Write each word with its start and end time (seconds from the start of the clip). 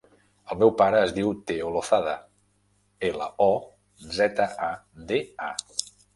El 0.53 0.57
meu 0.61 0.69
pare 0.77 1.01
es 1.07 1.11
diu 1.17 1.29
Teo 1.51 1.67
Lozada: 1.75 2.15
ela, 3.11 3.29
o, 3.47 3.49
zeta, 4.17 4.49
a, 4.71 4.73
de, 5.13 5.23
a. 5.51 5.55